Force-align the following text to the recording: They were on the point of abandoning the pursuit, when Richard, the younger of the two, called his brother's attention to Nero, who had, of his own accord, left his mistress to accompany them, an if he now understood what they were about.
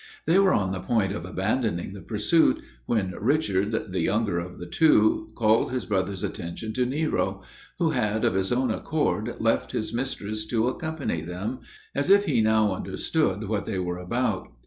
They 0.25 0.39
were 0.39 0.51
on 0.51 0.71
the 0.71 0.79
point 0.79 1.13
of 1.13 1.25
abandoning 1.25 1.93
the 1.93 2.01
pursuit, 2.01 2.59
when 2.87 3.11
Richard, 3.19 3.91
the 3.91 3.99
younger 3.99 4.39
of 4.39 4.57
the 4.57 4.65
two, 4.65 5.29
called 5.35 5.71
his 5.71 5.85
brother's 5.85 6.23
attention 6.23 6.73
to 6.73 6.87
Nero, 6.87 7.43
who 7.77 7.91
had, 7.91 8.25
of 8.25 8.33
his 8.33 8.51
own 8.51 8.71
accord, 8.71 9.35
left 9.39 9.73
his 9.73 9.93
mistress 9.93 10.43
to 10.47 10.69
accompany 10.69 11.21
them, 11.21 11.59
an 11.93 12.05
if 12.09 12.25
he 12.25 12.41
now 12.41 12.73
understood 12.73 13.43
what 13.47 13.65
they 13.65 13.77
were 13.77 13.99
about. 13.99 14.47